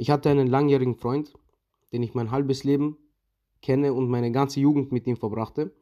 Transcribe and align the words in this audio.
Ich 0.00 0.10
hatte 0.10 0.30
einen 0.30 0.46
langjährigen 0.46 0.94
Freund, 0.94 1.34
den 1.92 2.04
ich 2.04 2.14
mein 2.14 2.30
halbes 2.30 2.62
Leben 2.62 2.96
kenne 3.60 3.92
und 3.92 4.08
meine 4.08 4.30
ganze 4.30 4.60
Jugend 4.60 4.92
mit 4.92 5.08
ihm 5.08 5.16
verbrachte. 5.16 5.72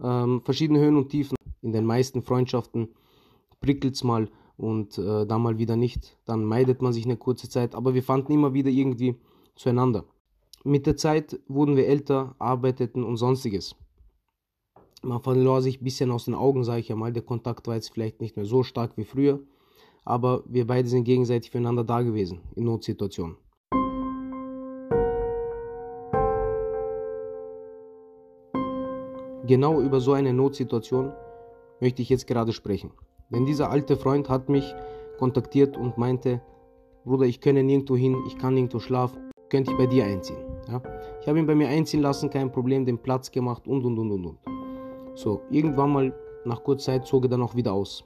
Ähm, 0.00 0.42
verschiedene 0.42 0.78
Höhen 0.78 0.96
und 0.96 1.08
Tiefen. 1.08 1.36
In 1.60 1.72
den 1.72 1.84
meisten 1.84 2.22
Freundschaften 2.22 2.94
prickelt 3.60 3.96
es 3.96 4.04
mal 4.04 4.30
und 4.56 4.96
äh, 4.98 5.26
dann 5.26 5.42
mal 5.42 5.58
wieder 5.58 5.74
nicht. 5.74 6.16
Dann 6.24 6.44
meidet 6.44 6.82
man 6.82 6.92
sich 6.92 7.04
eine 7.04 7.16
kurze 7.16 7.48
Zeit, 7.48 7.74
aber 7.74 7.94
wir 7.94 8.04
fanden 8.04 8.32
immer 8.32 8.54
wieder 8.54 8.70
irgendwie 8.70 9.16
zueinander. 9.56 10.04
Mit 10.62 10.86
der 10.86 10.96
Zeit 10.96 11.40
wurden 11.48 11.76
wir 11.76 11.88
älter, 11.88 12.36
arbeiteten 12.38 13.02
und 13.02 13.16
sonstiges. 13.16 13.74
Man 15.02 15.20
verlor 15.20 15.62
sich 15.62 15.80
ein 15.80 15.84
bisschen 15.84 16.12
aus 16.12 16.26
den 16.26 16.34
Augen, 16.34 16.62
sage 16.62 16.80
ich 16.80 16.88
ja 16.88 16.96
mal. 16.96 17.12
Der 17.12 17.22
Kontakt 17.22 17.66
war 17.66 17.74
jetzt 17.74 17.92
vielleicht 17.92 18.20
nicht 18.20 18.36
mehr 18.36 18.46
so 18.46 18.62
stark 18.62 18.96
wie 18.96 19.04
früher 19.04 19.40
aber 20.06 20.44
wir 20.46 20.66
beide 20.66 20.88
sind 20.88 21.04
gegenseitig 21.04 21.50
füreinander 21.50 21.84
da 21.84 22.00
gewesen 22.00 22.40
in 22.54 22.64
Notsituationen. 22.64 23.36
Genau 29.46 29.80
über 29.80 30.00
so 30.00 30.12
eine 30.12 30.32
Notsituation 30.32 31.12
möchte 31.80 32.02
ich 32.02 32.08
jetzt 32.08 32.26
gerade 32.26 32.52
sprechen. 32.52 32.92
Denn 33.30 33.46
dieser 33.46 33.70
alte 33.70 33.96
Freund 33.96 34.28
hat 34.28 34.48
mich 34.48 34.74
kontaktiert 35.18 35.76
und 35.76 35.98
meinte, 35.98 36.40
Bruder, 37.04 37.26
ich 37.26 37.40
könne 37.40 37.62
nirgendwo 37.62 37.96
hin, 37.96 38.16
ich 38.26 38.38
kann 38.38 38.54
nirgendwo 38.54 38.78
schlafen, 38.78 39.30
könnte 39.50 39.72
ich 39.72 39.76
bei 39.76 39.86
dir 39.86 40.04
einziehen. 40.04 40.38
Ja? 40.68 40.82
Ich 41.20 41.28
habe 41.28 41.38
ihn 41.38 41.46
bei 41.46 41.54
mir 41.54 41.68
einziehen 41.68 42.02
lassen, 42.02 42.30
kein 42.30 42.50
Problem, 42.50 42.84
den 42.84 42.98
Platz 42.98 43.30
gemacht 43.30 43.66
und 43.66 43.84
und 43.84 43.98
und 43.98 44.10
und 44.10 44.26
und. 44.26 44.38
So, 45.14 45.40
irgendwann 45.50 45.92
mal 45.92 46.14
nach 46.44 46.62
kurzer 46.62 46.92
Zeit 46.92 47.06
zog 47.06 47.24
er 47.24 47.30
dann 47.30 47.42
auch 47.42 47.54
wieder 47.56 47.72
aus. 47.72 48.04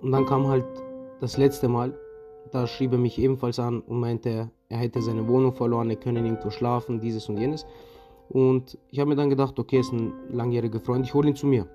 Und 0.00 0.12
dann 0.12 0.26
kam 0.26 0.46
halt 0.46 0.66
das 1.24 1.38
letzte 1.38 1.68
Mal, 1.68 1.98
da 2.52 2.66
schrieb 2.66 2.92
er 2.92 2.98
mich 2.98 3.18
ebenfalls 3.18 3.58
an 3.58 3.80
und 3.80 3.98
meinte, 3.98 4.50
er 4.68 4.76
hätte 4.76 5.00
seine 5.00 5.26
Wohnung 5.26 5.54
verloren, 5.54 5.88
er 5.88 5.96
könne 5.96 6.20
nirgendwo 6.20 6.50
schlafen, 6.50 7.00
dieses 7.00 7.30
und 7.30 7.38
jenes. 7.38 7.64
Und 8.28 8.76
ich 8.90 8.98
habe 8.98 9.08
mir 9.08 9.16
dann 9.16 9.30
gedacht, 9.30 9.58
okay, 9.58 9.80
ist 9.80 9.90
ein 9.90 10.12
langjähriger 10.28 10.80
Freund, 10.80 11.06
ich 11.06 11.14
hole 11.14 11.30
ihn 11.30 11.34
zu 11.34 11.46
mir. 11.46 11.66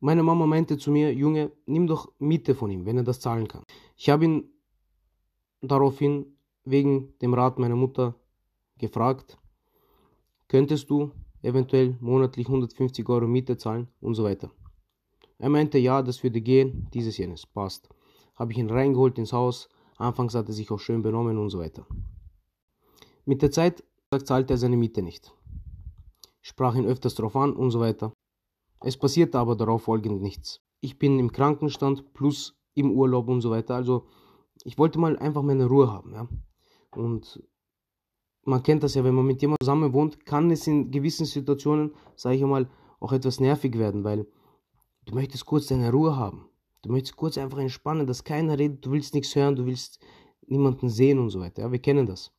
Meine 0.00 0.22
Mama 0.22 0.44
meinte 0.44 0.76
zu 0.76 0.90
mir, 0.90 1.14
Junge, 1.14 1.52
nimm 1.64 1.86
doch 1.86 2.12
Miete 2.18 2.54
von 2.54 2.70
ihm, 2.70 2.84
wenn 2.84 2.98
er 2.98 3.04
das 3.04 3.20
zahlen 3.20 3.48
kann. 3.48 3.62
Ich 3.96 4.10
habe 4.10 4.26
ihn 4.26 4.50
daraufhin 5.62 6.36
wegen 6.64 7.14
dem 7.22 7.32
Rat 7.32 7.58
meiner 7.58 7.76
Mutter 7.76 8.14
gefragt, 8.76 9.38
könntest 10.48 10.90
du 10.90 11.12
eventuell 11.40 11.96
monatlich 12.00 12.46
150 12.46 13.08
Euro 13.08 13.26
Miete 13.26 13.56
zahlen 13.56 13.88
und 14.02 14.14
so 14.14 14.24
weiter. 14.24 14.50
Er 15.42 15.48
meinte, 15.48 15.76
ja, 15.76 16.02
das 16.02 16.22
würde 16.22 16.40
gehen, 16.40 16.86
dieses 16.94 17.18
jenes, 17.18 17.46
passt. 17.46 17.88
Habe 18.36 18.52
ich 18.52 18.58
ihn 18.58 18.70
reingeholt 18.70 19.18
ins 19.18 19.32
Haus, 19.32 19.68
anfangs 19.96 20.36
hat 20.36 20.46
er 20.46 20.54
sich 20.54 20.70
auch 20.70 20.78
schön 20.78 21.02
benommen 21.02 21.36
und 21.36 21.50
so 21.50 21.58
weiter. 21.58 21.84
Mit 23.24 23.42
der 23.42 23.50
Zeit 23.50 23.82
zahlte 24.22 24.54
er 24.54 24.56
seine 24.56 24.76
Miete 24.76 25.02
nicht. 25.02 25.34
Ich 26.42 26.50
sprach 26.50 26.76
ihn 26.76 26.86
öfters 26.86 27.16
darauf 27.16 27.34
an 27.34 27.54
und 27.54 27.72
so 27.72 27.80
weiter. 27.80 28.12
Es 28.84 28.96
passierte 28.96 29.40
aber 29.40 29.56
darauf 29.56 29.82
folgend 29.82 30.22
nichts. 30.22 30.60
Ich 30.80 31.00
bin 31.00 31.18
im 31.18 31.32
Krankenstand 31.32 32.14
plus 32.14 32.56
im 32.74 32.92
Urlaub 32.92 33.26
und 33.26 33.40
so 33.40 33.50
weiter. 33.50 33.74
Also 33.74 34.06
ich 34.62 34.78
wollte 34.78 35.00
mal 35.00 35.18
einfach 35.18 35.42
meine 35.42 35.66
Ruhe 35.66 35.90
haben. 35.90 36.14
Ja? 36.14 36.28
Und 36.92 37.42
man 38.44 38.62
kennt 38.62 38.84
das 38.84 38.94
ja, 38.94 39.02
wenn 39.02 39.16
man 39.16 39.26
mit 39.26 39.42
jemandem 39.42 39.64
zusammen 39.64 39.92
wohnt, 39.92 40.24
kann 40.24 40.52
es 40.52 40.68
in 40.68 40.92
gewissen 40.92 41.26
Situationen, 41.26 41.96
sage 42.14 42.36
ich 42.36 42.42
mal, 42.42 42.70
auch 43.00 43.10
etwas 43.10 43.40
nervig 43.40 43.76
werden, 43.76 44.04
weil 44.04 44.24
Du 45.04 45.14
möchtest 45.14 45.46
kurz 45.46 45.66
deine 45.66 45.90
Ruhe 45.90 46.16
haben. 46.16 46.46
Du 46.82 46.90
möchtest 46.90 47.16
kurz 47.16 47.38
einfach 47.38 47.58
entspannen, 47.58 48.06
dass 48.06 48.24
keiner 48.24 48.58
redet, 48.58 48.84
du 48.84 48.92
willst 48.92 49.14
nichts 49.14 49.34
hören, 49.34 49.56
du 49.56 49.66
willst 49.66 50.00
niemanden 50.46 50.88
sehen 50.88 51.18
und 51.18 51.30
so 51.30 51.40
weiter. 51.40 51.62
Ja, 51.62 51.72
wir 51.72 51.78
kennen 51.78 52.06
das. 52.06 52.32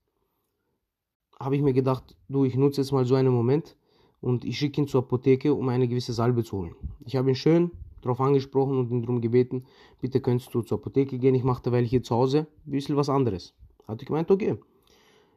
Habe 1.39 1.55
ich 1.55 1.61
mir 1.61 1.73
gedacht, 1.73 2.15
du, 2.29 2.45
ich 2.45 2.55
nutze 2.55 2.81
jetzt 2.81 2.91
mal 2.91 3.05
so 3.05 3.15
einen 3.15 3.33
Moment 3.33 3.75
und 4.21 4.45
ich 4.45 4.57
schicke 4.57 4.81
ihn 4.81 4.87
zur 4.87 5.01
Apotheke, 5.01 5.53
um 5.53 5.67
eine 5.69 5.87
gewisse 5.87 6.13
Salbe 6.13 6.43
zu 6.43 6.57
holen. 6.57 6.75
Ich 7.05 7.15
habe 7.15 7.29
ihn 7.29 7.35
schön 7.35 7.71
darauf 8.01 8.19
angesprochen 8.19 8.77
und 8.77 8.91
ihn 8.91 9.01
darum 9.01 9.21
gebeten, 9.21 9.65
bitte 10.01 10.21
könntest 10.21 10.53
du 10.53 10.61
zur 10.61 10.77
Apotheke 10.77 11.17
gehen, 11.17 11.35
ich 11.35 11.43
mache 11.43 11.71
weil 11.71 11.85
hier 11.85 12.03
zu 12.03 12.15
Hause 12.15 12.47
ein 12.65 12.71
bisschen 12.71 12.95
was 12.95 13.09
anderes. 13.09 13.53
Hat 13.87 14.01
ich 14.01 14.07
gemeint, 14.07 14.29
okay. 14.29 14.57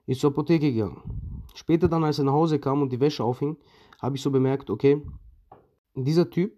Ist 0.07 0.21
zur 0.21 0.31
Apotheke 0.31 0.73
gegangen. 0.73 1.03
Später 1.55 1.89
dann, 1.89 2.05
als 2.05 2.19
er 2.19 2.25
nach 2.25 2.33
Hause 2.33 2.59
kam 2.59 2.83
und 2.83 2.93
die 2.93 3.01
Wäsche 3.01 3.25
aufhing, 3.25 3.57
habe 4.01 4.17
ich 4.17 4.23
so 4.23 4.31
bemerkt, 4.31 4.71
okay, 4.71 5.01
dieser 5.95 6.29
Typ 6.29 6.53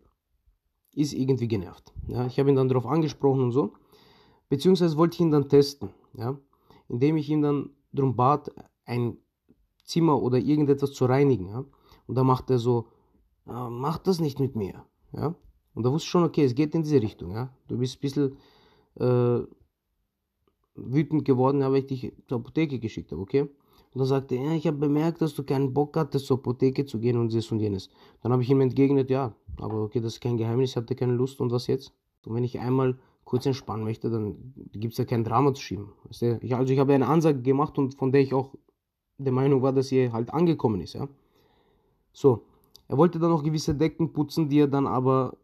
ist 0.99 1.13
irgendwie 1.13 1.49
genervt. 1.49 1.93
Ja, 2.09 2.27
ich 2.27 2.39
habe 2.39 2.51
ihn 2.51 2.57
dann 2.57 2.69
darauf 2.69 2.87
angesprochen 2.87 3.43
und 3.43 3.53
so. 3.53 3.73
Beziehungsweise 4.49 4.97
wollte 4.97 5.15
ich 5.15 5.21
ihn 5.21 5.31
dann 5.31 5.49
testen, 5.49 5.91
ja, 6.15 6.39
indem 6.89 7.17
ich 7.17 7.31
ihn 7.31 7.43
dann 7.43 7.71
darum 7.93 8.17
bat, 8.17 8.51
ein 8.85 9.19
Zimmer 9.85 10.21
oder 10.21 10.39
irgendetwas 10.39 10.93
zu 10.93 11.05
reinigen. 11.05 11.49
Ja. 11.49 11.65
Und 12.07 12.15
da 12.17 12.25
macht 12.25 12.51
er 12.51 12.59
so, 12.59 12.89
ja, 13.47 13.71
mach 13.71 13.99
das 13.99 14.21
nicht 14.21 14.41
mit 14.41 14.57
mir. 14.57 14.85
Ja. 15.13 15.35
Und 15.75 15.85
da 15.85 15.93
wusste 15.93 16.07
ich 16.07 16.11
schon, 16.11 16.25
okay, 16.25 16.45
es 16.45 16.55
geht 16.55 16.75
in 16.75 16.83
diese 16.83 17.01
Richtung. 17.01 17.33
Ja. 17.33 17.51
Du 17.69 17.79
bist 17.79 17.97
ein 17.97 18.01
bisschen 18.01 18.37
äh, 18.97 19.47
wütend 20.75 21.25
geworden, 21.25 21.61
weil 21.61 21.77
ich 21.77 21.87
dich 21.87 22.13
zur 22.27 22.39
Apotheke 22.39 22.81
geschickt 22.81 23.13
habe, 23.13 23.23
okay? 23.23 23.49
Und 23.93 24.01
dann 24.01 24.07
sagte 24.07 24.37
er, 24.37 24.53
ich 24.53 24.67
habe 24.67 24.77
bemerkt, 24.77 25.23
dass 25.23 25.35
du 25.35 25.43
keinen 25.43 25.73
Bock 25.73 25.97
hattest, 25.97 26.27
zur 26.27 26.39
Apotheke 26.39 26.85
zu 26.85 26.99
gehen 26.99 27.17
und 27.17 27.35
das 27.35 27.51
und 27.51 27.61
jenes. 27.61 27.89
Dann 28.23 28.33
habe 28.33 28.43
ich 28.43 28.51
ihm 28.51 28.61
entgegnet, 28.61 29.11
ja, 29.11 29.35
aber 29.57 29.83
okay, 29.83 30.01
das 30.01 30.15
ist 30.15 30.21
kein 30.21 30.37
Geheimnis, 30.37 30.71
ich 30.71 30.77
hatte 30.77 30.95
keine 30.95 31.15
Lust 31.15 31.41
und 31.41 31.51
was 31.51 31.67
jetzt? 31.67 31.93
Und 32.27 32.35
wenn 32.35 32.45
ich 32.45 32.59
einmal 32.61 32.99
kurz 33.25 33.47
entspannen 33.47 33.85
möchte, 33.85 34.11
dann 34.11 34.55
gibt 34.73 34.93
es 34.93 34.99
ja 34.99 35.05
kein 35.05 35.25
Drama 35.25 35.55
zu 35.55 35.63
schieben. 35.63 35.93
Ich, 36.11 36.55
also 36.55 36.73
ich 36.73 36.79
habe 36.79 36.95
eine 36.95 37.07
Ansage 37.07 37.43
gemacht 37.43 37.79
und 37.79 37.95
von 37.95 38.13
der 38.13 38.21
ich 38.21 38.35
auch 38.35 38.55
der 39.19 39.33
Meinung 39.33 39.63
war, 39.63 39.73
dass 39.73 39.89
sie 39.89 40.13
halt 40.13 40.33
angekommen 40.33 40.81
ist, 40.81 40.95
ja. 40.95 41.09
So, 42.13 42.43
er 42.89 42.97
wollte 42.97 43.19
dann 43.19 43.31
noch 43.31 43.43
gewisse 43.43 43.75
Decken 43.75 44.13
putzen, 44.13 44.49
die 44.49 44.61
er 44.61 44.69
dann 44.69 44.87
aber 44.87 45.37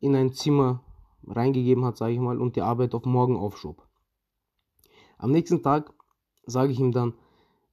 in 0.00 0.14
ein 0.16 0.32
Zimmer 0.32 0.82
reingegeben 1.26 1.84
hat, 1.84 1.96
sage 1.96 2.14
ich 2.14 2.20
mal, 2.20 2.40
und 2.40 2.56
die 2.56 2.62
Arbeit 2.62 2.94
auf 2.94 3.04
morgen 3.04 3.36
aufschob. 3.36 3.86
Am 5.18 5.30
nächsten 5.30 5.62
Tag 5.62 5.92
sage 6.46 6.72
ich 6.72 6.80
ihm 6.80 6.92
dann, 6.92 7.14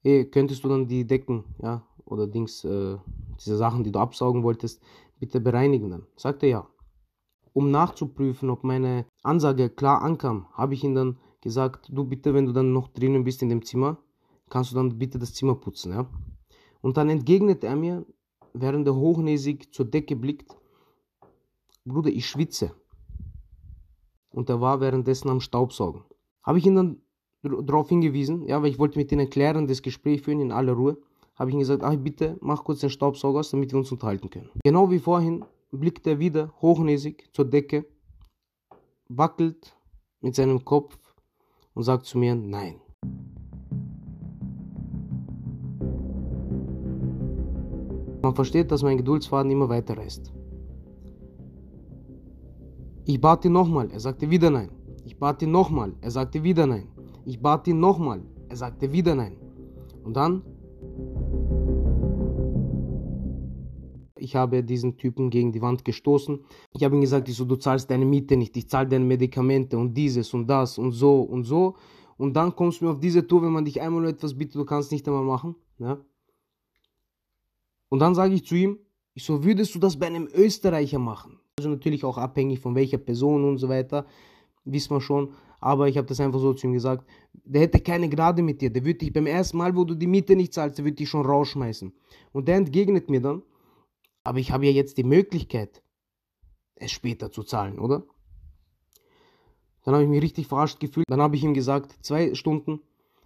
hey, 0.02 0.24
könntest 0.24 0.64
du 0.64 0.68
dann 0.68 0.86
die 0.86 1.06
Decken, 1.06 1.44
ja, 1.62 1.82
oder 2.04 2.26
Dings, 2.26 2.64
äh, 2.64 2.96
diese 3.38 3.56
Sachen, 3.56 3.84
die 3.84 3.92
du 3.92 3.98
absaugen 3.98 4.42
wolltest, 4.42 4.82
bitte 5.18 5.40
bereinigen 5.40 5.90
dann? 5.90 6.06
Sagt 6.16 6.42
er 6.42 6.48
ja. 6.48 6.66
Um 7.52 7.70
nachzuprüfen, 7.70 8.50
ob 8.50 8.64
meine 8.64 9.04
Ansage 9.22 9.68
klar 9.68 10.02
ankam, 10.02 10.46
habe 10.52 10.74
ich 10.74 10.84
ihm 10.84 10.94
dann 10.94 11.18
gesagt, 11.42 11.88
du 11.92 12.04
bitte, 12.04 12.34
wenn 12.34 12.46
du 12.46 12.52
dann 12.52 12.72
noch 12.72 12.88
drinnen 12.88 13.24
bist 13.24 13.42
in 13.42 13.48
dem 13.48 13.64
Zimmer, 13.64 13.98
kannst 14.48 14.72
du 14.72 14.76
dann 14.76 14.98
bitte 14.98 15.18
das 15.18 15.34
Zimmer 15.34 15.54
putzen, 15.54 15.92
ja. 15.92 16.06
Und 16.80 16.96
dann 16.96 17.10
entgegnet 17.10 17.62
er 17.64 17.76
mir, 17.76 18.06
während 18.54 18.86
er 18.86 18.96
hochnäsig 18.96 19.72
zur 19.72 19.86
Decke 19.86 20.16
blickt, 20.16 20.56
Bruder, 21.84 22.10
ich 22.10 22.26
schwitze. 22.26 22.74
Und 24.30 24.48
er 24.48 24.60
war 24.60 24.80
währenddessen 24.80 25.28
am 25.28 25.40
Staubsaugen. 25.40 26.02
Habe 26.42 26.58
ich 26.58 26.66
ihn 26.66 26.76
dann 26.76 27.02
darauf 27.42 27.88
hingewiesen, 27.88 28.46
ja, 28.46 28.62
weil 28.62 28.70
ich 28.70 28.78
wollte 28.78 28.98
mit 28.98 29.10
ihnen 29.12 29.28
klären, 29.28 29.66
das 29.66 29.82
Gespräch 29.82 30.22
führen 30.22 30.40
in 30.40 30.52
aller 30.52 30.72
Ruhe, 30.72 30.96
habe 31.34 31.50
ich 31.50 31.54
ihm 31.54 31.60
gesagt, 31.60 31.82
ach 31.82 31.96
bitte, 31.96 32.36
mach 32.40 32.64
kurz 32.64 32.80
den 32.80 32.90
Staubsauger 32.90 33.40
aus, 33.40 33.50
damit 33.50 33.72
wir 33.72 33.78
uns 33.78 33.90
unterhalten 33.90 34.30
können. 34.30 34.50
Genau 34.64 34.90
wie 34.90 34.98
vorhin 34.98 35.44
blickt 35.72 36.06
er 36.06 36.18
wieder 36.18 36.52
hochnäsig 36.60 37.28
zur 37.32 37.46
Decke, 37.46 37.86
wackelt 39.08 39.76
mit 40.20 40.34
seinem 40.34 40.64
Kopf 40.64 40.96
und 41.74 41.82
sagt 41.82 42.06
zu 42.06 42.18
mir, 42.18 42.34
nein. 42.34 42.76
Man 48.22 48.36
versteht, 48.36 48.70
dass 48.70 48.84
mein 48.84 48.98
Geduldsfaden 48.98 49.50
immer 49.50 49.68
weiter 49.68 49.96
reißt. 49.96 50.32
Ich 53.04 53.20
bat 53.20 53.44
ihn 53.44 53.52
nochmal, 53.52 53.90
er 53.90 53.98
sagte 53.98 54.30
wieder 54.30 54.50
nein. 54.50 54.70
Ich 55.04 55.18
bat 55.18 55.42
ihn 55.42 55.50
nochmal, 55.50 55.92
er 56.00 56.12
sagte 56.12 56.44
wieder 56.44 56.66
nein. 56.68 56.91
Ich 57.24 57.40
bat 57.40 57.66
ihn 57.68 57.80
nochmal. 57.80 58.22
Er 58.48 58.56
sagte 58.56 58.92
wieder 58.92 59.14
nein. 59.14 59.36
Und 60.04 60.16
dann, 60.16 60.42
ich 64.16 64.36
habe 64.36 64.62
diesen 64.62 64.96
Typen 64.96 65.30
gegen 65.30 65.52
die 65.52 65.62
Wand 65.62 65.84
gestoßen. 65.84 66.44
Ich 66.72 66.84
habe 66.84 66.96
ihm 66.96 67.00
gesagt, 67.00 67.28
ich 67.28 67.36
so, 67.36 67.44
du 67.44 67.56
zahlst 67.56 67.90
deine 67.90 68.04
Miete 68.04 68.36
nicht, 68.36 68.56
ich 68.56 68.68
zahle 68.68 68.88
deine 68.88 69.04
Medikamente 69.04 69.76
und 69.78 69.94
dieses 69.94 70.32
und 70.34 70.46
das 70.46 70.78
und 70.78 70.92
so 70.92 71.22
und 71.22 71.44
so. 71.44 71.76
Und 72.16 72.34
dann 72.34 72.54
kommst 72.54 72.80
du 72.80 72.84
mir 72.84 72.92
auf 72.92 73.00
diese 73.00 73.26
Tour, 73.26 73.42
wenn 73.42 73.52
man 73.52 73.64
dich 73.64 73.80
einmal 73.80 74.06
etwas 74.06 74.34
bittet, 74.34 74.56
du 74.56 74.64
kannst 74.64 74.92
nicht 74.92 75.06
einmal 75.08 75.24
machen. 75.24 75.56
Ja? 75.78 75.98
Und 77.88 77.98
dann 77.98 78.14
sage 78.14 78.34
ich 78.34 78.44
zu 78.46 78.54
ihm, 78.54 78.78
ich 79.14 79.24
so, 79.24 79.44
würdest 79.44 79.74
du 79.74 79.78
das 79.78 79.98
bei 79.98 80.06
einem 80.06 80.28
Österreicher 80.32 80.98
machen? 80.98 81.38
Also 81.58 81.68
natürlich 81.68 82.04
auch 82.04 82.16
abhängig 82.16 82.60
von 82.60 82.74
welcher 82.74 82.98
Person 82.98 83.44
und 83.44 83.58
so 83.58 83.68
weiter, 83.68 84.06
wissen 84.64 84.94
wir 84.94 85.00
schon 85.00 85.34
aber 85.62 85.88
ich 85.88 85.96
habe 85.96 86.08
das 86.08 86.18
einfach 86.18 86.40
so 86.40 86.52
zu 86.52 86.66
ihm 86.66 86.72
gesagt. 86.72 87.08
Der 87.44 87.62
hätte 87.62 87.80
keine 87.80 88.08
Gnade 88.08 88.42
mit 88.42 88.60
dir. 88.60 88.70
Der 88.70 88.84
würde 88.84 88.98
dich 88.98 89.12
beim 89.12 89.26
ersten 89.26 89.56
Mal, 89.56 89.76
wo 89.76 89.84
du 89.84 89.94
die 89.94 90.08
Miete 90.08 90.34
nicht 90.34 90.52
zahlst, 90.52 90.76
der 90.76 90.84
würde 90.84 90.96
dich 90.96 91.08
schon 91.08 91.24
rausschmeißen. 91.24 91.92
Und 92.32 92.48
der 92.48 92.56
entgegnet 92.56 93.08
mir 93.08 93.20
dann, 93.20 93.42
aber 94.24 94.40
ich 94.40 94.50
habe 94.50 94.66
ja 94.66 94.72
jetzt 94.72 94.98
die 94.98 95.04
Möglichkeit, 95.04 95.80
es 96.74 96.90
später 96.90 97.30
zu 97.30 97.44
zahlen, 97.44 97.78
oder? 97.78 98.02
Dann 99.84 99.94
habe 99.94 100.02
ich 100.02 100.10
mich 100.10 100.22
richtig 100.22 100.48
verarscht 100.48 100.80
gefühlt. 100.80 101.06
Dann 101.08 101.22
habe 101.22 101.36
ich 101.36 101.44
ihm 101.44 101.54
gesagt, 101.54 101.94
zwei 102.02 102.34
Stunden 102.34 102.80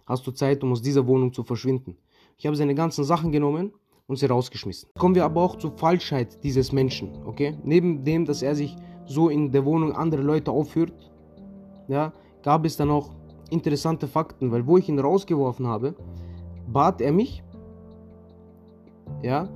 hast 0.05 0.27
du 0.27 0.31
Zeit, 0.31 0.63
um 0.63 0.71
aus 0.71 0.83
dieser 0.83 1.07
Wohnung 1.07 1.33
zu 1.33 1.43
verschwinden. 1.43 1.97
Ich 2.37 2.45
habe 2.45 2.55
seine 2.55 2.75
ganzen 2.75 3.03
Sachen 3.03 3.31
genommen 3.31 3.73
und 4.05 4.17
sie 4.17 4.27
rausgeschmissen. 4.27 4.89
Kommen 4.95 5.15
wir 5.15 5.25
aber 5.25 5.41
auch 5.41 5.55
zur 5.55 5.75
Falschheit 5.75 6.43
dieses 6.43 6.71
Menschen, 6.71 7.15
okay? 7.25 7.57
Neben 7.63 8.03
dem, 8.03 8.25
dass 8.25 8.43
er 8.43 8.53
sich 8.53 8.75
so 9.07 9.27
in 9.29 9.51
der 9.51 9.65
Wohnung 9.65 9.93
andere 9.93 10.21
Leute 10.21 10.51
aufführt, 10.51 10.93
ja, 11.87 12.13
gab 12.47 12.65
es 12.65 12.77
dann 12.77 12.89
auch 12.91 13.09
interessante 13.49 14.07
Fakten, 14.07 14.53
weil 14.53 14.65
wo 14.65 14.77
ich 14.77 14.87
ihn 14.87 14.99
rausgeworfen 14.99 15.67
habe, 15.67 15.95
bat 16.65 17.01
er 17.01 17.11
mich, 17.11 17.43
ja, 19.21 19.49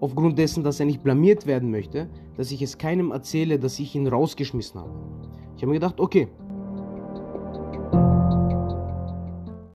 aufgrund 0.00 0.36
dessen, 0.36 0.64
dass 0.64 0.80
er 0.80 0.86
nicht 0.86 1.04
blamiert 1.04 1.46
werden 1.46 1.70
möchte, 1.70 2.10
dass 2.36 2.50
ich 2.50 2.62
es 2.62 2.78
keinem 2.78 3.12
erzähle, 3.12 3.60
dass 3.60 3.78
ich 3.78 3.94
ihn 3.94 4.08
rausgeschmissen 4.08 4.80
habe. 4.80 4.90
Ich 5.54 5.62
habe 5.62 5.68
mir 5.68 5.74
gedacht, 5.78 6.00
okay. 6.00 6.26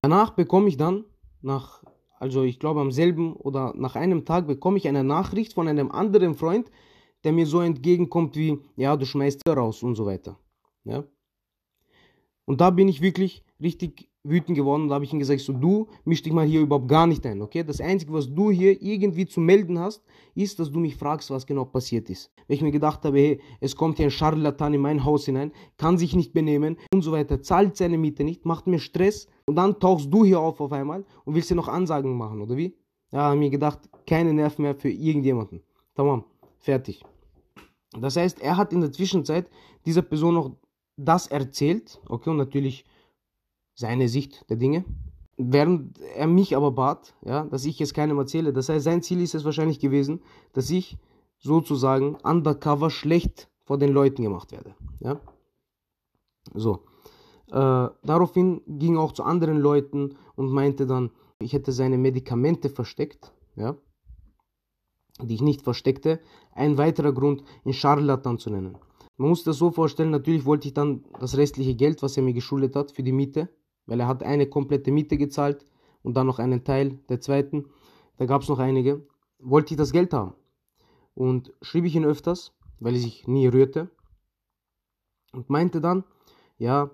Danach 0.02 0.32
bekomme 0.32 0.68
ich 0.68 0.76
dann, 0.76 1.06
nach, 1.42 1.86
also 2.20 2.44
ich 2.44 2.60
glaube 2.60 2.82
am 2.82 2.92
selben 2.92 3.32
oder 3.38 3.72
nach 3.78 3.96
einem 3.96 4.26
Tag, 4.26 4.46
bekomme 4.46 4.76
ich 4.76 4.90
eine 4.90 5.06
Nachricht 5.06 5.54
von 5.54 5.70
einem 5.70 5.90
anderen 5.90 6.36
Freund, 6.36 6.70
der 7.24 7.32
mir 7.32 7.46
so 7.46 7.62
entgegenkommt 7.62 8.36
wie, 8.36 8.60
ja, 8.76 8.98
du 8.98 9.06
schmeißt 9.06 9.48
raus 9.48 9.84
und 9.84 9.96
so 9.96 10.06
weiter. 10.06 10.38
Ja. 10.84 11.06
Und 12.46 12.62
da 12.62 12.70
bin 12.70 12.88
ich 12.88 13.02
wirklich 13.02 13.44
richtig 13.60 14.10
wütend 14.24 14.58
geworden 14.58 14.84
und 14.84 14.90
da 14.90 14.96
habe 14.96 15.06
ich 15.06 15.14
ihm 15.14 15.20
gesagt, 15.20 15.42
so 15.42 15.54
du 15.54 15.88
misch 16.04 16.24
dich 16.24 16.34
mal 16.34 16.46
hier 16.46 16.62
überhaupt 16.62 16.88
gar 16.88 17.06
nicht 17.08 17.26
ein, 17.26 17.42
okay? 17.42 17.64
Das 17.64 17.80
Einzige, 17.80 18.12
was 18.14 18.34
du 18.34 18.50
hier 18.50 18.82
irgendwie 18.82 19.26
zu 19.26 19.40
melden 19.40 19.80
hast, 19.80 20.04
ist, 20.34 20.60
dass 20.60 20.72
du 20.72 20.80
mich 20.80 20.96
fragst, 20.96 21.30
was 21.30 21.46
genau 21.46 21.66
passiert 21.66 22.10
ist. 22.10 22.32
Weil 22.48 22.56
ich 22.56 22.62
mir 22.62 22.72
gedacht 22.72 23.04
habe, 23.06 23.18
hey, 23.18 23.42
es 23.60 23.76
kommt 23.76 23.98
hier 23.98 24.08
ein 24.08 24.12
Scharlatan 24.12 24.74
in 24.74 24.82
mein 24.82 25.04
Haus 25.04 25.26
hinein, 25.26 25.52
kann 25.78 25.98
sich 25.98 26.16
nicht 26.16 26.34
benehmen 26.34 26.78
und 26.94 27.02
so 27.02 27.12
weiter, 27.12 27.42
zahlt 27.42 27.78
seine 27.78 27.98
Miete 27.98 28.24
nicht, 28.24 28.46
macht 28.46 28.68
mir 28.68 28.80
Stress 28.80 29.28
und 29.46 29.56
dann 29.56 29.80
tauchst 29.80 30.12
du 30.12 30.26
hier 30.26 30.40
auf 30.40 30.60
auf 30.60 30.72
einmal 30.72 31.06
und 31.24 31.36
willst 31.36 31.50
dir 31.50 31.56
noch 31.56 31.68
Ansagen 31.68 32.18
machen, 32.18 32.42
oder 32.42 32.58
wie? 32.58 32.76
Ja, 33.12 33.24
habe 33.24 33.38
mir 33.38 33.50
gedacht, 33.50 33.80
keine 34.08 34.34
Nerven 34.34 34.64
mehr 34.64 34.76
für 34.76 34.90
irgendjemanden. 34.90 35.62
Tamam, 35.94 36.26
fertig. 36.60 37.04
Das 38.00 38.18
heißt, 38.18 38.42
er 38.42 38.58
hat 38.58 38.74
in 38.74 38.82
der 38.82 38.92
Zwischenzeit 38.92 39.50
dieser 39.86 40.02
Person 40.02 40.34
noch 40.34 40.52
das 40.98 41.28
erzählt, 41.28 42.02
okay, 42.08 42.30
und 42.30 42.38
natürlich 42.38 42.86
seine 43.76 44.08
Sicht 44.08 44.50
der 44.50 44.58
Dinge, 44.58 44.86
während 45.38 46.00
er 46.00 46.28
mich 46.28 46.56
aber 46.56 46.72
bat, 46.72 47.14
ja, 47.26 47.44
dass 47.46 47.66
ich 47.66 47.82
es 47.82 47.94
keinem 47.94 48.18
erzähle. 48.18 48.54
Das 48.54 48.70
heißt, 48.70 48.86
sein 48.86 49.02
Ziel 49.02 49.22
ist 49.22 49.36
es 49.36 49.44
wahrscheinlich 49.44 49.80
gewesen, 49.80 50.22
dass 50.54 50.70
ich 50.70 50.98
sozusagen 51.38 52.16
undercover 52.16 52.90
schlecht 52.90 53.50
vor 53.66 53.78
den 53.78 53.92
Leuten 53.92 54.24
gemacht 54.24 54.52
werde. 54.52 54.76
Ja? 55.00 55.20
So. 56.54 56.86
Äh, 57.48 57.90
daraufhin 58.04 58.62
ging 58.68 58.96
er 58.96 59.02
auch 59.02 59.12
zu 59.12 59.24
anderen 59.24 59.58
Leuten 59.60 60.18
und 60.36 60.52
meinte 60.52 60.88
dann, 60.88 61.12
ich 61.40 61.54
hätte 61.54 61.72
seine 61.72 61.98
Medikamente 61.98 62.70
versteckt, 62.70 63.34
ja, 63.56 63.76
die 65.22 65.36
ich 65.36 65.42
nicht 65.42 65.62
versteckte. 65.62 66.20
Ein 66.52 66.78
weiterer 66.78 67.14
Grund, 67.14 67.44
ihn 67.66 67.74
Scharlatan 67.74 68.40
zu 68.40 68.50
nennen. 68.50 68.78
Man 69.18 69.30
muss 69.30 69.44
das 69.44 69.58
so 69.58 69.72
vorstellen, 69.72 70.12
natürlich 70.12 70.46
wollte 70.46 70.68
ich 70.68 70.74
dann 70.74 71.06
das 71.20 71.38
restliche 71.38 71.76
Geld, 71.76 72.02
was 72.02 72.18
er 72.18 72.24
mir 72.24 72.34
geschuldet 72.34 72.76
hat 72.76 72.92
für 72.92 73.04
die 73.04 73.14
Miete, 73.14 73.50
weil 73.86 74.00
er 74.00 74.08
hat 74.08 74.24
eine 74.24 74.48
komplette 74.48 74.92
Miete 74.92 75.18
gezahlt 75.18 75.66
und 76.04 76.16
dann 76.16 76.28
noch 76.28 76.40
einen 76.40 76.64
Teil 76.64 77.00
der 77.10 77.22
zweiten. 77.22 77.66
Da 78.18 78.26
gab 78.26 78.42
es 78.42 78.50
noch 78.50 78.60
einige. 78.60 79.08
Wollte 79.40 79.74
ich 79.74 79.78
das 79.78 79.92
Geld 79.92 80.14
haben. 80.14 80.34
Und 81.14 81.54
schrieb 81.62 81.86
ich 81.86 81.96
ihn 81.96 82.06
öfters, 82.06 82.54
weil 82.80 82.94
er 82.94 83.00
sich 83.00 83.28
nie 83.28 83.48
rührte. 83.48 83.90
Und 85.32 85.50
meinte 85.50 85.82
dann, 85.82 86.04
ja, 86.58 86.92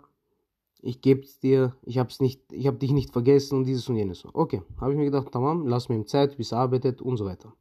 ich 0.81 1.01
gebe 1.01 1.21
es 1.21 1.39
dir, 1.39 1.75
ich 1.83 1.97
hab's 1.97 2.19
nicht, 2.19 2.51
ich 2.51 2.67
habe 2.67 2.77
dich 2.77 2.91
nicht 2.91 3.11
vergessen 3.11 3.57
und 3.57 3.65
dieses 3.65 3.87
und 3.89 3.95
jenes. 3.95 4.25
Okay, 4.33 4.61
habe 4.79 4.91
ich 4.91 4.97
mir 4.97 5.05
gedacht, 5.05 5.31
tamam, 5.31 5.67
lass 5.67 5.89
mir 5.89 5.95
ihm 5.95 6.07
Zeit, 6.07 6.37
bis 6.37 6.51
er 6.51 6.59
arbeitet 6.59 7.01
und 7.01 7.17
so 7.17 7.25
weiter. 7.25 7.53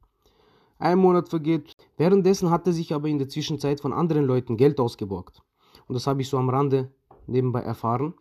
Ein 0.81 0.97
Monat 0.97 1.29
vergeht. 1.29 1.75
Währenddessen 1.97 2.49
hat 2.49 2.65
er 2.65 2.73
sich 2.73 2.91
aber 2.91 3.07
in 3.07 3.19
der 3.19 3.29
Zwischenzeit 3.29 3.79
von 3.79 3.93
anderen 3.93 4.25
Leuten 4.25 4.57
Geld 4.57 4.79
ausgeborgt. 4.79 5.43
Und 5.87 5.93
das 5.93 6.07
habe 6.07 6.21
ich 6.21 6.29
so 6.29 6.39
am 6.39 6.49
Rande 6.49 6.91
nebenbei 7.27 7.61
erfahren. 7.61 8.15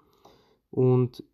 Und 0.71 1.25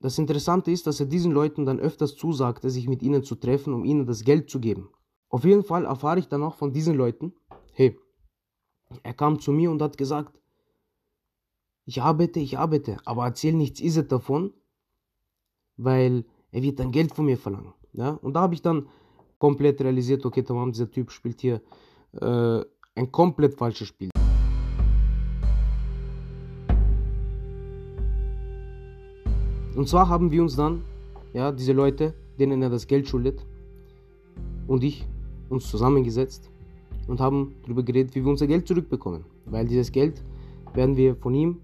das 0.00 0.18
Interessante 0.18 0.72
ist, 0.72 0.88
dass 0.88 0.98
er 0.98 1.06
diesen 1.06 1.30
Leuten 1.30 1.66
dann 1.66 1.78
öfters 1.78 2.16
zusagte, 2.16 2.68
sich 2.68 2.88
mit 2.88 3.00
ihnen 3.00 3.22
zu 3.22 3.36
treffen, 3.36 3.72
um 3.72 3.84
ihnen 3.84 4.06
das 4.06 4.24
Geld 4.24 4.50
zu 4.50 4.58
geben. 4.58 4.88
Auf 5.28 5.44
jeden 5.44 5.62
Fall 5.62 5.84
erfahre 5.84 6.18
ich 6.18 6.26
dann 6.26 6.42
auch 6.42 6.56
von 6.56 6.72
diesen 6.72 6.96
Leuten, 6.96 7.32
hey, 7.74 7.96
er 9.04 9.14
kam 9.14 9.38
zu 9.38 9.52
mir 9.52 9.70
und 9.70 9.80
hat 9.80 9.96
gesagt, 9.96 10.36
ich 11.84 12.02
arbeite, 12.02 12.40
ich 12.40 12.58
arbeite, 12.58 12.96
aber 13.04 13.24
erzähl 13.24 13.54
nichts 13.54 13.80
Iset 13.80 14.10
davon, 14.10 14.52
weil 15.76 16.24
er 16.50 16.62
wird 16.62 16.80
dann 16.80 16.90
Geld 16.90 17.14
von 17.14 17.26
mir 17.26 17.38
verlangen. 17.38 17.72
Ja? 17.92 18.10
Und 18.10 18.34
da 18.34 18.40
habe 18.40 18.54
ich 18.54 18.62
dann 18.62 18.88
komplett 19.40 19.80
realisiert, 19.80 20.24
okay, 20.24 20.42
tamam, 20.42 20.70
dieser 20.70 20.90
Typ 20.90 21.10
spielt 21.10 21.40
hier 21.40 21.60
äh, 22.20 22.60
ein 22.94 23.10
komplett 23.10 23.54
falsches 23.54 23.88
Spiel. 23.88 24.10
Und 29.74 29.88
zwar 29.88 30.08
haben 30.08 30.30
wir 30.30 30.42
uns 30.42 30.56
dann, 30.56 30.82
ja, 31.32 31.50
diese 31.50 31.72
Leute, 31.72 32.14
denen 32.38 32.60
er 32.62 32.70
das 32.70 32.86
Geld 32.86 33.08
schuldet, 33.08 33.46
und 34.66 34.84
ich 34.84 35.06
uns 35.48 35.68
zusammengesetzt 35.68 36.50
und 37.08 37.18
haben 37.18 37.56
darüber 37.62 37.82
geredet, 37.82 38.14
wie 38.14 38.22
wir 38.22 38.30
unser 38.30 38.46
Geld 38.46 38.68
zurückbekommen. 38.68 39.24
Weil 39.46 39.66
dieses 39.66 39.90
Geld 39.90 40.22
werden 40.74 40.96
wir 40.96 41.16
von 41.16 41.34
ihm 41.34 41.56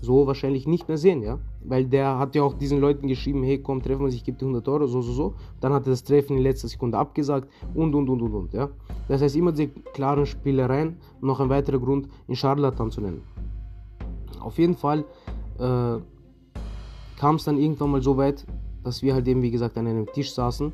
so 0.00 0.26
wahrscheinlich 0.26 0.66
nicht 0.66 0.88
mehr 0.88 0.96
sehen, 0.96 1.20
ja. 1.22 1.38
Weil 1.66 1.86
der 1.86 2.18
hat 2.18 2.34
ja 2.34 2.42
auch 2.42 2.54
diesen 2.54 2.78
Leuten 2.78 3.08
geschrieben, 3.08 3.42
hey, 3.42 3.58
komm, 3.58 3.82
treffen 3.82 4.00
wir 4.00 4.04
uns, 4.06 4.14
ich 4.14 4.22
gebe 4.24 4.36
dir 4.36 4.44
100 4.44 4.68
Euro, 4.68 4.86
so, 4.86 5.00
so, 5.00 5.12
so. 5.12 5.34
Dann 5.60 5.72
hat 5.72 5.86
er 5.86 5.90
das 5.90 6.04
Treffen 6.04 6.36
in 6.36 6.42
letzter 6.42 6.68
Sekunde 6.68 6.98
abgesagt 6.98 7.48
und, 7.74 7.94
und, 7.94 8.08
und, 8.08 8.20
und, 8.20 8.34
und, 8.34 8.52
ja. 8.52 8.68
Das 9.08 9.22
heißt, 9.22 9.34
immer 9.36 9.50
diese 9.50 9.68
klaren 9.68 10.26
Spielereien 10.26 10.98
noch 11.22 11.40
ein 11.40 11.48
weiterer 11.48 11.78
Grund, 11.78 12.08
ihn 12.28 12.36
Scharlatan 12.36 12.90
zu 12.90 13.00
nennen. 13.00 13.22
Auf 14.40 14.58
jeden 14.58 14.74
Fall 14.74 15.06
äh, 15.58 15.98
kam 17.18 17.36
es 17.36 17.44
dann 17.44 17.56
irgendwann 17.56 17.92
mal 17.92 18.02
so 18.02 18.18
weit, 18.18 18.44
dass 18.82 19.02
wir 19.02 19.14
halt 19.14 19.26
eben, 19.26 19.40
wie 19.40 19.50
gesagt, 19.50 19.78
an 19.78 19.86
einem 19.86 20.06
Tisch 20.12 20.34
saßen 20.34 20.70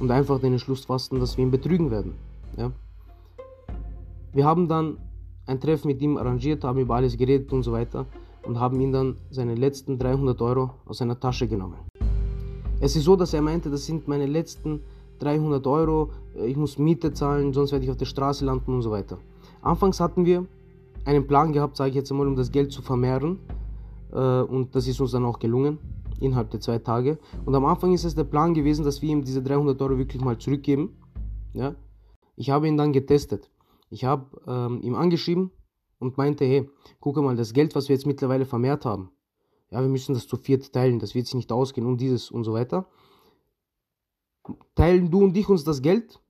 und 0.00 0.10
einfach 0.10 0.40
den 0.40 0.52
Entschluss 0.52 0.84
fassten, 0.84 1.20
dass 1.20 1.36
wir 1.36 1.44
ihn 1.44 1.52
betrügen 1.52 1.92
werden. 1.92 2.14
Ja. 2.56 2.72
Wir 4.32 4.44
haben 4.44 4.66
dann 4.66 4.98
ein 5.46 5.60
Treffen 5.60 5.86
mit 5.86 6.02
ihm 6.02 6.16
arrangiert, 6.16 6.64
haben 6.64 6.80
über 6.80 6.96
alles 6.96 7.16
geredet 7.16 7.52
und 7.52 7.62
so 7.62 7.70
weiter 7.70 8.04
und 8.46 8.60
haben 8.60 8.80
ihn 8.80 8.92
dann 8.92 9.16
seine 9.30 9.54
letzten 9.54 9.98
300 9.98 10.40
Euro 10.40 10.70
aus 10.86 10.98
seiner 10.98 11.18
Tasche 11.18 11.48
genommen. 11.48 11.78
Es 12.80 12.94
ist 12.94 13.04
so, 13.04 13.16
dass 13.16 13.34
er 13.34 13.42
meinte, 13.42 13.70
das 13.70 13.86
sind 13.86 14.06
meine 14.06 14.26
letzten 14.26 14.80
300 15.18 15.66
Euro, 15.66 16.10
ich 16.34 16.56
muss 16.56 16.78
Miete 16.78 17.12
zahlen, 17.12 17.52
sonst 17.52 17.72
werde 17.72 17.84
ich 17.84 17.90
auf 17.90 17.96
der 17.96 18.06
Straße 18.06 18.44
landen 18.44 18.74
und 18.74 18.82
so 18.82 18.90
weiter. 18.90 19.18
Anfangs 19.62 19.98
hatten 19.98 20.26
wir 20.26 20.46
einen 21.04 21.26
Plan 21.26 21.52
gehabt, 21.52 21.76
sage 21.76 21.90
ich 21.90 21.96
jetzt 21.96 22.10
einmal, 22.10 22.26
um 22.26 22.36
das 22.36 22.52
Geld 22.52 22.72
zu 22.72 22.82
vermehren 22.82 23.38
äh, 24.12 24.40
und 24.40 24.74
das 24.74 24.86
ist 24.86 25.00
uns 25.00 25.12
dann 25.12 25.24
auch 25.24 25.38
gelungen 25.38 25.78
innerhalb 26.20 26.50
der 26.50 26.60
zwei 26.60 26.78
Tage. 26.78 27.18
Und 27.44 27.54
am 27.54 27.64
Anfang 27.64 27.92
ist 27.92 28.04
es 28.04 28.14
der 28.14 28.24
Plan 28.24 28.54
gewesen, 28.54 28.84
dass 28.84 29.02
wir 29.02 29.10
ihm 29.10 29.24
diese 29.24 29.42
300 29.42 29.80
Euro 29.82 29.98
wirklich 29.98 30.22
mal 30.22 30.38
zurückgeben. 30.38 30.96
Ja? 31.52 31.74
Ich 32.36 32.50
habe 32.50 32.68
ihn 32.68 32.76
dann 32.76 32.92
getestet. 32.92 33.50
Ich 33.90 34.04
habe 34.04 34.24
ähm, 34.46 34.80
ihm 34.82 34.94
angeschrieben 34.94 35.50
und 35.98 36.16
meinte, 36.16 36.44
hey, 36.44 36.68
guck 37.00 37.16
mal, 37.16 37.36
das 37.36 37.52
Geld, 37.52 37.74
was 37.74 37.88
wir 37.88 37.96
jetzt 37.96 38.06
mittlerweile 38.06 38.44
vermehrt 38.44 38.84
haben, 38.84 39.10
ja, 39.70 39.80
wir 39.80 39.88
müssen 39.88 40.14
das 40.14 40.26
zu 40.26 40.36
viert 40.36 40.72
teilen, 40.72 40.98
das 40.98 41.14
wird 41.14 41.26
sich 41.26 41.34
nicht 41.34 41.52
ausgehen 41.52 41.86
und 41.86 42.00
dieses 42.00 42.30
und 42.30 42.44
so 42.44 42.52
weiter. 42.52 42.88
Teilen 44.74 45.10
du 45.10 45.24
und 45.24 45.36
ich 45.36 45.48
uns 45.48 45.64
das 45.64 45.82
Geld 45.82 46.20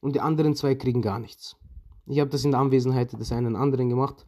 und 0.00 0.14
die 0.14 0.20
anderen 0.20 0.54
zwei 0.54 0.74
kriegen 0.74 1.02
gar 1.02 1.18
nichts. 1.18 1.56
Ich 2.06 2.20
habe 2.20 2.30
das 2.30 2.44
in 2.44 2.50
der 2.50 2.60
Anwesenheit 2.60 3.12
des 3.12 3.32
einen 3.32 3.56
anderen 3.56 3.88
gemacht, 3.88 4.26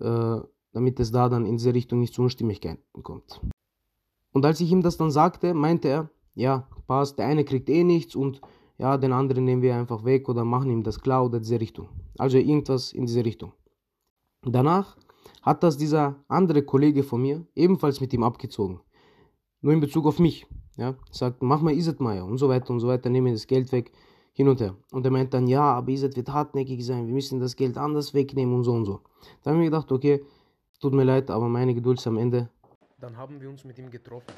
äh, 0.00 0.40
damit 0.72 1.00
es 1.00 1.12
da 1.12 1.28
dann 1.28 1.46
in 1.46 1.56
diese 1.56 1.74
Richtung 1.74 2.00
nicht 2.00 2.14
zu 2.14 2.22
Unstimmigkeiten 2.22 3.02
kommt. 3.02 3.40
Und 4.32 4.44
als 4.44 4.60
ich 4.60 4.70
ihm 4.70 4.82
das 4.82 4.96
dann 4.96 5.10
sagte, 5.10 5.54
meinte 5.54 5.88
er, 5.88 6.10
ja, 6.34 6.68
passt, 6.86 7.18
der 7.18 7.26
eine 7.26 7.44
kriegt 7.44 7.68
eh 7.68 7.84
nichts 7.84 8.14
und 8.14 8.40
ja, 8.76 8.96
den 8.96 9.12
anderen 9.12 9.44
nehmen 9.44 9.62
wir 9.62 9.74
einfach 9.74 10.04
weg 10.04 10.28
oder 10.28 10.44
machen 10.44 10.70
ihm 10.70 10.84
das 10.84 11.00
klar 11.00 11.24
oder 11.24 11.40
diese 11.40 11.60
Richtung. 11.60 11.88
Also 12.18 12.36
irgendwas 12.38 12.92
in 12.92 13.06
diese 13.06 13.24
Richtung. 13.24 13.52
Danach 14.42 14.96
hat 15.42 15.62
das 15.62 15.76
dieser 15.76 16.22
andere 16.28 16.62
Kollege 16.62 17.02
von 17.02 17.22
mir 17.22 17.46
ebenfalls 17.54 18.00
mit 18.00 18.12
ihm 18.12 18.22
abgezogen. 18.22 18.80
Nur 19.60 19.72
in 19.72 19.80
Bezug 19.80 20.06
auf 20.06 20.18
mich. 20.18 20.46
Ja, 20.76 20.94
sagt, 21.10 21.42
mach 21.42 21.60
mal 21.60 21.74
Iset 21.74 21.98
Meier 21.98 22.24
und 22.24 22.38
so 22.38 22.48
weiter 22.48 22.70
und 22.70 22.78
so 22.78 22.86
weiter, 22.86 23.10
nehme 23.10 23.32
das 23.32 23.48
Geld 23.48 23.72
weg, 23.72 23.90
hin 24.32 24.48
und 24.48 24.60
her. 24.60 24.76
Und 24.92 25.04
er 25.04 25.10
meint 25.10 25.34
dann, 25.34 25.48
ja, 25.48 25.62
aber 25.62 25.90
Iset 25.90 26.14
wird 26.16 26.28
hartnäckig 26.28 26.86
sein, 26.86 27.08
wir 27.08 27.14
müssen 27.14 27.40
das 27.40 27.56
Geld 27.56 27.76
anders 27.76 28.14
wegnehmen 28.14 28.54
und 28.54 28.62
so 28.62 28.72
und 28.74 28.84
so. 28.84 29.00
Dann 29.42 29.54
habe 29.54 29.56
ich 29.56 29.70
mir 29.70 29.76
gedacht, 29.76 29.90
okay, 29.90 30.24
tut 30.80 30.92
mir 30.92 31.02
leid, 31.02 31.30
aber 31.30 31.48
meine 31.48 31.74
Geduld 31.74 31.98
ist 31.98 32.06
am 32.06 32.16
Ende. 32.16 32.48
Dann 33.00 33.16
haben 33.16 33.40
wir 33.40 33.50
uns 33.50 33.64
mit 33.64 33.76
ihm 33.78 33.90
getroffen 33.90 34.34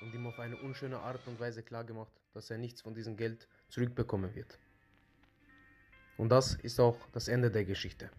und 0.00 0.14
ihm 0.14 0.26
auf 0.26 0.38
eine 0.38 0.56
unschöne 0.58 1.00
Art 1.00 1.26
und 1.26 1.40
Weise 1.40 1.64
klargemacht, 1.64 2.12
dass 2.34 2.50
er 2.50 2.58
nichts 2.58 2.82
von 2.82 2.94
diesem 2.94 3.16
Geld 3.16 3.48
zurückbekommen 3.68 4.32
wird. 4.36 4.58
Und 6.20 6.28
das 6.28 6.58
ist 6.62 6.78
auch 6.78 6.98
das 7.12 7.28
Ende 7.28 7.50
der 7.50 7.64
Geschichte. 7.64 8.10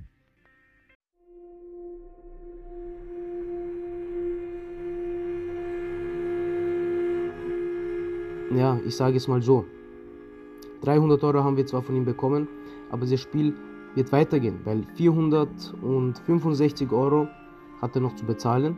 Ja, 8.56 8.80
ich 8.88 8.96
sage 8.96 9.18
es 9.18 9.28
mal 9.28 9.44
so. 9.44 9.66
300 10.82 11.24
Euro 11.24 11.44
haben 11.44 11.58
wir 11.58 11.68
zwar 11.68 11.84
von 11.84 11.96
ihm 11.96 12.04
bekommen, 12.04 12.48
aber 12.90 13.06
das 13.06 13.20
Spiel 13.20 13.54
wird 13.94 14.12
weitergehen, 14.12 14.62
weil 14.64 14.84
465 14.96 16.92
Euro 16.92 17.28
hat 17.84 17.94
er 17.94 18.02
noch 18.02 18.16
zu 18.16 18.26
bezahlen, 18.26 18.78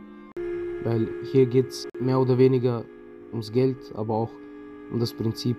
weil 0.82 1.08
hier 1.32 1.46
geht 1.46 1.68
es 1.68 1.88
mehr 1.98 2.20
oder 2.20 2.36
weniger 2.36 2.84
ums 3.32 3.50
Geld, 3.50 3.78
aber 3.94 4.12
auch 4.12 4.30
um 4.92 5.00
das 5.00 5.14
Prinzip 5.14 5.56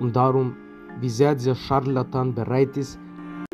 und 0.00 0.16
darum, 0.16 0.56
wie 1.00 1.08
sehr 1.08 1.34
dieser 1.34 1.54
Scharlatan 1.54 2.34
bereit 2.34 2.76
ist, 2.76 2.98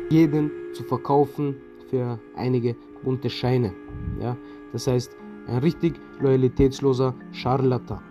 jeden 0.09 0.51
zu 0.73 0.83
verkaufen 0.83 1.55
für 1.89 2.19
einige 2.35 2.75
bunte 3.03 3.29
Scheine. 3.29 3.73
Ja? 4.19 4.37
Das 4.73 4.87
heißt, 4.87 5.15
ein 5.47 5.57
richtig 5.57 5.99
loyalitätsloser 6.19 7.13
Scharlatan. 7.31 8.10